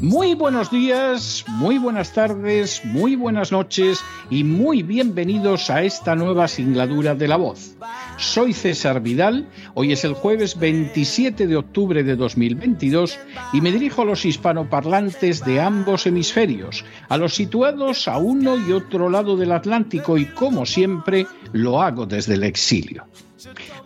[0.00, 6.48] Muy buenos días, muy buenas tardes, muy buenas noches y muy bienvenidos a esta nueva
[6.48, 7.76] singladura de La Voz.
[8.16, 13.16] Soy César Vidal, hoy es el jueves 27 de octubre de 2022
[13.52, 18.72] y me dirijo a los hispanoparlantes de ambos hemisferios, a los situados a uno y
[18.72, 23.06] otro lado del Atlántico y como siempre lo hago desde el exilio.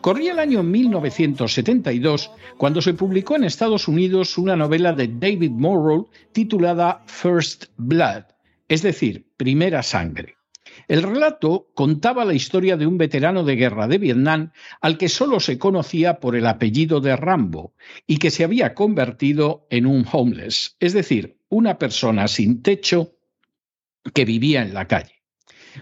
[0.00, 6.08] Corría el año 1972 cuando se publicó en Estados Unidos una novela de David Morrow
[6.32, 8.24] titulada First Blood,
[8.68, 10.36] es decir, Primera Sangre.
[10.88, 15.40] El relato contaba la historia de un veterano de guerra de Vietnam al que solo
[15.40, 17.74] se conocía por el apellido de Rambo
[18.06, 23.16] y que se había convertido en un homeless, es decir, una persona sin techo
[24.12, 25.23] que vivía en la calle.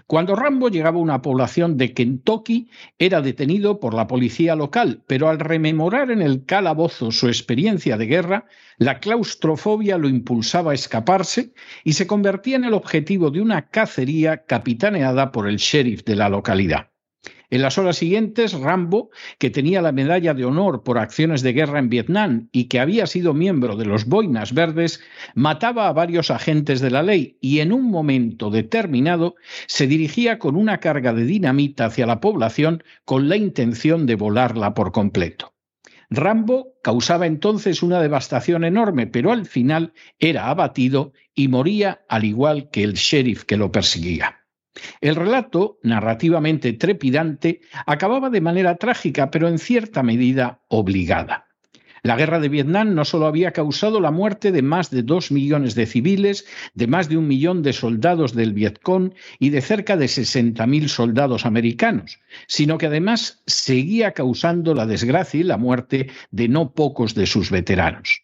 [0.07, 5.29] Cuando Rambo llegaba a una población de Kentucky, era detenido por la policía local, pero
[5.29, 8.45] al rememorar en el calabozo su experiencia de guerra,
[8.77, 11.53] la claustrofobia lo impulsaba a escaparse
[11.83, 16.29] y se convertía en el objetivo de una cacería capitaneada por el sheriff de la
[16.29, 16.92] localidad.
[17.53, 21.77] En las horas siguientes, Rambo, que tenía la medalla de honor por acciones de guerra
[21.77, 25.01] en Vietnam y que había sido miembro de los Boinas Verdes,
[25.35, 29.35] mataba a varios agentes de la ley y en un momento determinado
[29.67, 34.73] se dirigía con una carga de dinamita hacia la población con la intención de volarla
[34.73, 35.53] por completo.
[36.09, 42.71] Rambo causaba entonces una devastación enorme, pero al final era abatido y moría al igual
[42.71, 44.42] que el sheriff que lo perseguía.
[45.01, 51.47] El relato, narrativamente trepidante, acababa de manera trágica, pero en cierta medida obligada.
[52.05, 55.73] La guerra de Vietnam no solo había causado la muerte de más de dos millones
[55.73, 60.07] de civiles, de más de un millón de soldados del Vietcong y de cerca de
[60.07, 66.73] 60.000 soldados americanos, sino que además seguía causando la desgracia y la muerte de no
[66.73, 68.21] pocos de sus veteranos.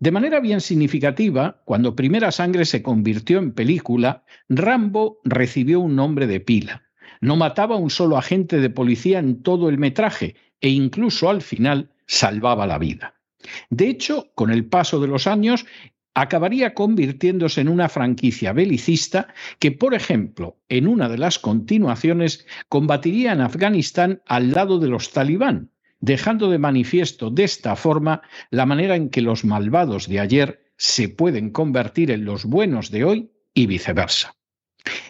[0.00, 6.26] De manera bien significativa, cuando Primera Sangre se convirtió en película, Rambo recibió un nombre
[6.26, 6.82] de pila.
[7.20, 11.90] No mataba un solo agente de policía en todo el metraje e incluso al final
[12.06, 13.14] salvaba la vida.
[13.70, 15.66] De hecho, con el paso de los años,
[16.14, 19.28] acabaría convirtiéndose en una franquicia belicista
[19.58, 25.10] que, por ejemplo, en una de las continuaciones combatiría en Afganistán al lado de los
[25.10, 25.70] talibán,
[26.04, 31.08] dejando de manifiesto de esta forma la manera en que los malvados de ayer se
[31.08, 34.36] pueden convertir en los buenos de hoy y viceversa.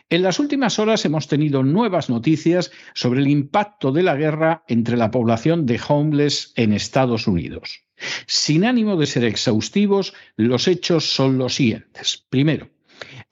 [0.09, 4.97] En las últimas horas hemos tenido nuevas noticias sobre el impacto de la guerra entre
[4.97, 7.85] la población de homeless en Estados Unidos.
[8.27, 12.25] Sin ánimo de ser exhaustivos, los hechos son los siguientes.
[12.29, 12.71] Primero,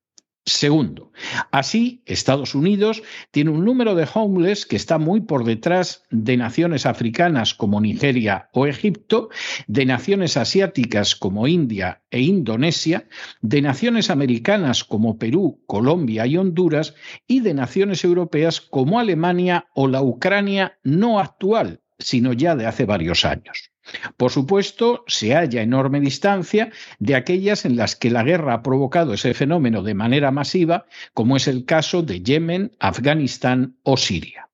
[0.45, 1.13] Segundo,
[1.53, 6.85] así Estados Unidos tiene un número de homeless que está muy por detrás de naciones
[6.85, 9.29] africanas como Nigeria o Egipto,
[9.69, 13.07] de naciones asiáticas como India e Indonesia,
[13.41, 16.97] de naciones americanas como Perú, Colombia y Honduras,
[17.29, 22.85] y de naciones europeas como Alemania o la Ucrania no actual, sino ya de hace
[22.85, 23.72] varios años.
[24.17, 29.13] Por supuesto, se halla enorme distancia de aquellas en las que la guerra ha provocado
[29.13, 34.49] ese fenómeno de manera masiva, como es el caso de Yemen, Afganistán o Siria.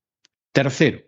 [0.53, 1.01] Tercero,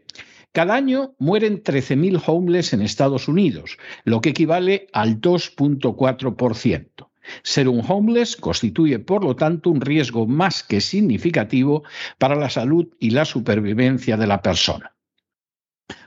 [0.53, 7.09] Cada año mueren 13.000 homeless en Estados Unidos, lo que equivale al 2.4%.
[7.43, 11.85] Ser un homeless constituye, por lo tanto, un riesgo más que significativo
[12.19, 14.95] para la salud y la supervivencia de la persona.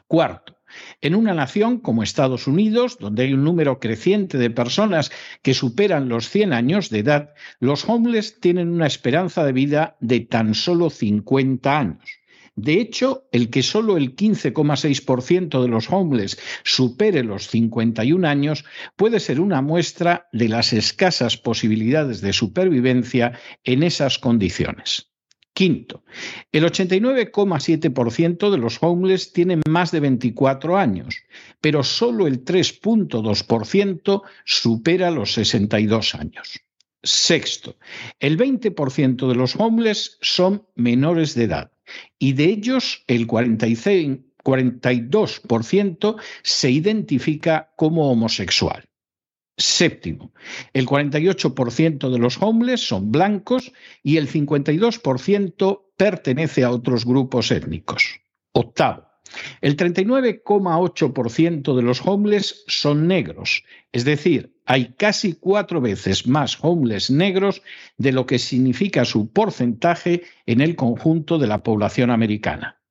[0.08, 0.58] Cuarto,
[1.02, 5.12] en una nación como Estados Unidos, donde hay un número creciente de personas
[5.42, 10.22] que superan los 100 años de edad, los homeless tienen una esperanza de vida de
[10.22, 12.24] tan solo 50 años.
[12.56, 18.64] De hecho, el que solo el 15,6% de los homeless supere los 51 años
[18.96, 25.13] puede ser una muestra de las escasas posibilidades de supervivencia en esas condiciones.
[25.54, 26.04] Quinto,
[26.52, 31.22] el 89,7% de los homeless tienen más de 24 años,
[31.62, 36.60] pero solo el 3,2% supera los 62 años.
[37.04, 37.78] Sexto,
[38.20, 41.72] el 20% de los homeless son menores de edad
[42.18, 48.90] y de ellos el 42% se identifica como homosexual.
[49.58, 50.34] Séptimo,
[50.74, 53.72] el 48% de los homeless son blancos
[54.02, 58.20] y el 52% pertenece a otros grupos étnicos.
[58.52, 59.06] Octavo,
[59.62, 67.12] el 39,8% de los homeless son negros, es decir, hay casi cuatro veces más homeless
[67.12, 67.62] negros
[67.98, 72.82] de lo que significa su porcentaje en el conjunto de la población americana.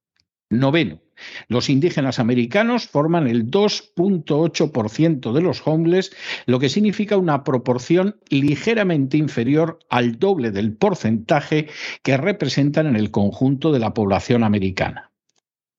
[0.49, 1.02] Noveno,
[1.49, 6.14] los indígenas americanos forman el 2.8% de los homeless,
[6.47, 11.69] lo que significa una proporción ligeramente inferior al doble del porcentaje
[12.03, 15.12] que representan en el conjunto de la población americana.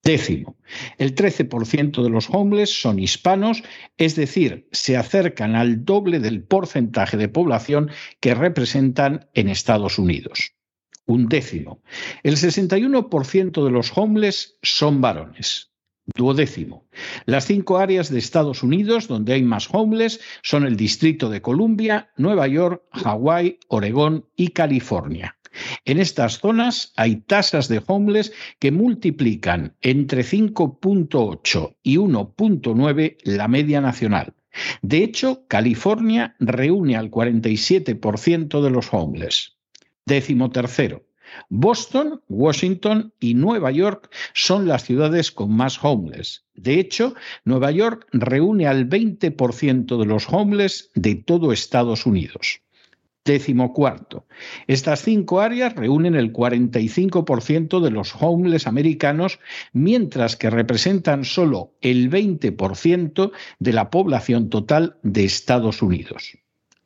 [0.03, 0.57] Décimo,
[0.97, 3.63] el 13% de los homeless son hispanos,
[3.97, 7.89] es decir, se acercan al doble del porcentaje de población
[8.19, 10.55] que representan en Estados Unidos.
[11.05, 11.81] Un décimo,
[12.23, 15.73] el 61% de los homeless son varones.
[16.15, 16.85] Duodécimo.
[17.25, 22.09] Las cinco áreas de Estados Unidos donde hay más homeless son el Distrito de Columbia,
[22.17, 25.37] Nueva York, Hawái, Oregón y California.
[25.85, 33.79] En estas zonas hay tasas de homeless que multiplican entre 5.8 y 1.9 la media
[33.79, 34.33] nacional.
[34.81, 39.57] De hecho, California reúne al 47% de los homeless.
[40.05, 41.03] Décimo tercero.
[41.49, 46.45] Boston, Washington y Nueva York son las ciudades con más homeless.
[46.53, 47.15] De hecho,
[47.45, 52.61] Nueva York reúne al 20% de los homeless de todo Estados Unidos.
[53.25, 54.27] Décimo cuarto.
[54.67, 59.39] Estas cinco áreas reúnen el 45% de los homeless americanos,
[59.71, 66.37] mientras que representan solo el 20% de la población total de Estados Unidos.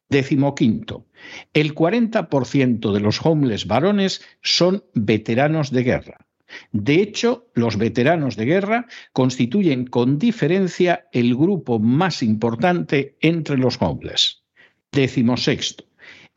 [0.09, 1.05] Décimo quinto.
[1.53, 6.25] El 40% de los homeless varones son veteranos de guerra.
[6.71, 13.81] De hecho, los veteranos de guerra constituyen con diferencia el grupo más importante entre los
[13.81, 14.43] homeless.
[14.91, 15.87] Décimo sexto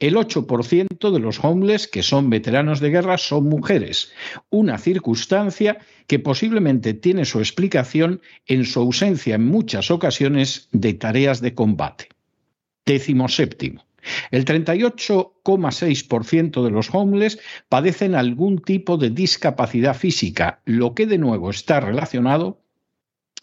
[0.00, 4.12] el 8% de los homeless que son veteranos de guerra son mujeres,
[4.49, 11.43] una circunstancia que posiblemente tiene su explicación en su ausencia en muchas ocasiones de tareas
[11.43, 12.08] de combate.
[12.90, 13.87] Décimo séptimo.
[14.32, 17.38] El 38,6% de los homeless
[17.69, 22.64] padecen algún tipo de discapacidad física, lo que de nuevo está relacionado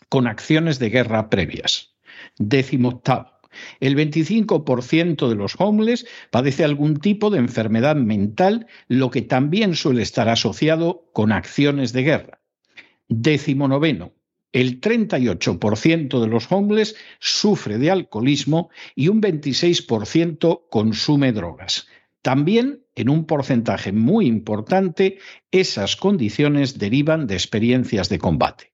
[0.09, 1.95] con acciones de guerra previas.
[2.37, 3.31] Décimo octavo.
[3.80, 10.01] El 25% de los homeless padece algún tipo de enfermedad mental, lo que también suele
[10.01, 12.42] estar asociado con acciones de guerra.
[13.07, 14.17] Décimo noveno.
[14.51, 21.87] El 38% de los homeless sufre de alcoholismo y un 26% consume drogas.
[22.21, 25.19] También, en un porcentaje muy importante,
[25.51, 28.73] esas condiciones derivan de experiencias de combate.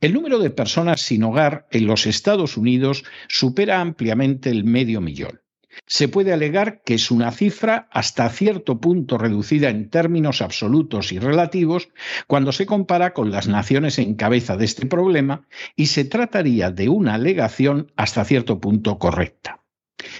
[0.00, 5.40] El número de personas sin hogar en los Estados Unidos supera ampliamente el medio millón.
[5.86, 11.18] Se puede alegar que es una cifra hasta cierto punto reducida en términos absolutos y
[11.18, 11.88] relativos
[12.26, 16.88] cuando se compara con las naciones en cabeza de este problema y se trataría de
[16.88, 19.60] una alegación hasta cierto punto correcta.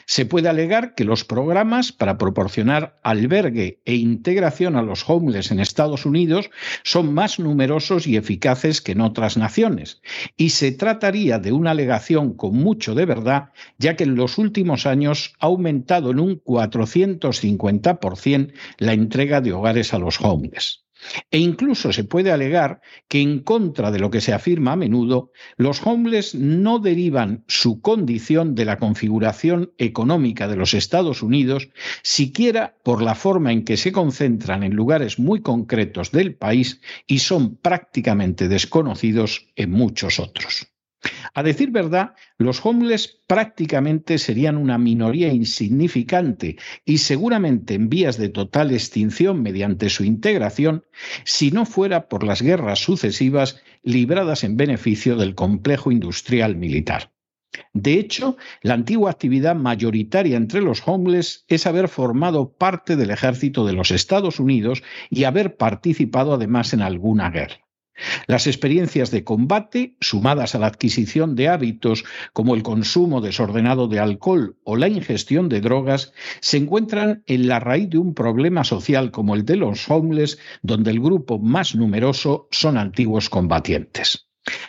[0.07, 5.61] Se puede alegar que los programas para proporcionar albergue e integración a los homeless en
[5.61, 6.51] Estados Unidos
[6.83, 10.01] son más numerosos y eficaces que en otras naciones,
[10.37, 14.87] y se trataría de una alegación con mucho de verdad, ya que en los últimos
[14.87, 20.88] años ha aumentado en un 450% la entrega de hogares a los homeless.
[21.31, 25.33] E incluso se puede alegar que en contra de lo que se afirma a menudo,
[25.57, 31.69] los homeless no derivan su condición de la configuración económica de los Estados Unidos,
[32.03, 37.21] siquiera por la forma en que se concentran en lugares muy concretos del país y
[37.21, 40.69] son prácticamente desconocidos en muchos otros.
[41.35, 48.29] A decir verdad, los homeless prácticamente serían una minoría insignificante y seguramente en vías de
[48.29, 50.85] total extinción mediante su integración
[51.25, 57.13] si no fuera por las guerras sucesivas libradas en beneficio del complejo industrial militar.
[57.73, 63.65] De hecho, la antigua actividad mayoritaria entre los homeless es haber formado parte del ejército
[63.65, 67.68] de los Estados Unidos y haber participado además en alguna guerra.
[68.27, 73.99] Las experiencias de combate, sumadas a la adquisición de hábitos como el consumo desordenado de
[73.99, 79.11] alcohol o la ingestión de drogas, se encuentran en la raíz de un problema social
[79.11, 84.28] como el de los homeless, donde el grupo más numeroso son antiguos combatientes.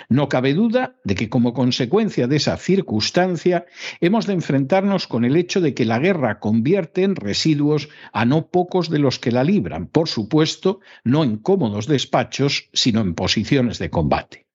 [0.10, 3.66] No cabe duda de que como consecuencia de esa circunstancia
[4.02, 8.48] hemos de enfrentarnos con el hecho de que la guerra convierte en residuos a no
[8.48, 13.80] pocos de los que la libran, por supuesto, no en cómodos despachos, sino en posiciones
[13.80, 14.48] de combate.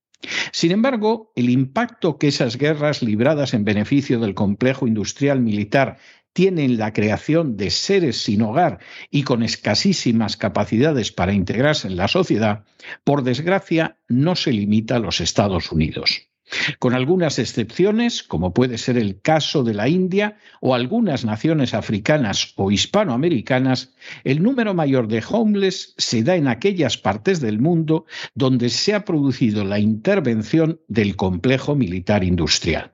[0.52, 5.99] Sin embargo, el impacto que esas guerras libradas en beneficio del complejo industrial militar
[6.35, 12.09] tienen la creación de seres sin hogar y con escasísimas capacidades para integrarse en la
[12.09, 12.64] sociedad,
[13.05, 16.29] por desgracia, no se limita a los Estados Unidos.
[16.79, 22.53] Con algunas excepciones, como puede ser el caso de la India o algunas naciones africanas
[22.57, 28.69] o hispanoamericanas, el número mayor de homeless se da en aquellas partes del mundo donde
[28.69, 32.93] se ha producido la intervención del complejo militar industrial.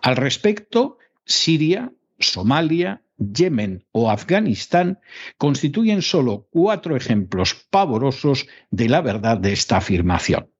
[0.00, 5.00] Al respecto, Siria, Somalia, Yemen o Afganistán
[5.36, 10.50] constituyen solo cuatro ejemplos pavorosos de la verdad de esta afirmación.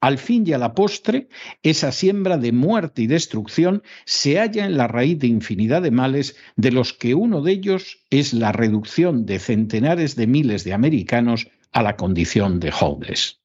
[0.00, 1.28] Al fin y a la postre,
[1.62, 6.36] esa siembra de muerte y destrucción se halla en la raíz de infinidad de males,
[6.54, 11.48] de los que uno de ellos es la reducción de centenares de miles de americanos
[11.72, 13.40] a la condición de homeless.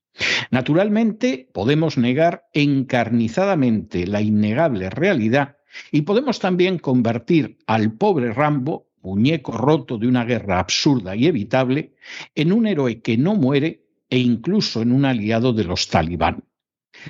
[0.51, 5.55] Naturalmente, podemos negar encarnizadamente la innegable realidad
[5.91, 11.93] y podemos también convertir al pobre Rambo, muñeco roto de una guerra absurda y evitable,
[12.35, 16.43] en un héroe que no muere e incluso en un aliado de los talibán.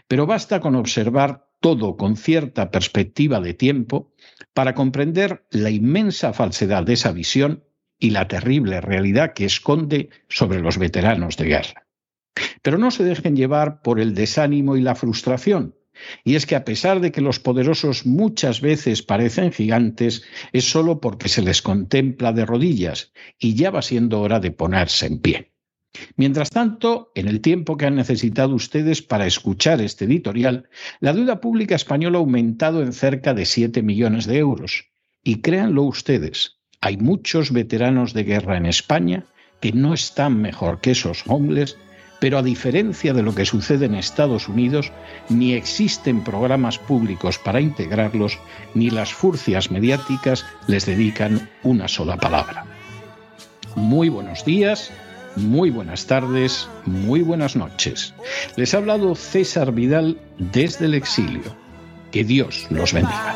[0.07, 4.13] Pero basta con observar todo con cierta perspectiva de tiempo
[4.53, 7.63] para comprender la inmensa falsedad de esa visión
[7.99, 11.87] y la terrible realidad que esconde sobre los veteranos de guerra.
[12.61, 15.75] Pero no se dejen llevar por el desánimo y la frustración,
[16.23, 20.99] y es que a pesar de que los poderosos muchas veces parecen gigantes, es solo
[20.99, 25.51] porque se les contempla de rodillas y ya va siendo hora de ponerse en pie.
[26.15, 30.69] Mientras tanto, en el tiempo que han necesitado ustedes para escuchar este editorial,
[31.01, 34.85] la deuda pública española ha aumentado en cerca de 7 millones de euros.
[35.23, 39.25] Y créanlo ustedes, hay muchos veteranos de guerra en España
[39.59, 41.77] que no están mejor que esos hombres
[42.21, 44.91] pero a diferencia de lo que sucede en Estados Unidos,
[45.27, 48.37] ni existen programas públicos para integrarlos,
[48.75, 52.67] ni las furcias mediáticas les dedican una sola palabra.
[53.75, 54.91] Muy buenos días,
[55.35, 58.13] muy buenas tardes, muy buenas noches.
[58.55, 61.55] Les ha hablado César Vidal desde el exilio.
[62.11, 63.35] Que Dios los bendiga.